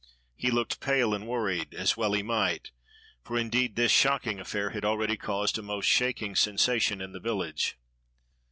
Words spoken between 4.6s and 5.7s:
had already caused a